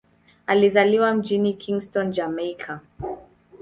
Alizaliwa 0.47 1.13
mjini 1.13 1.53
Kingston, 1.53 2.11
Jamaika. 2.11 2.79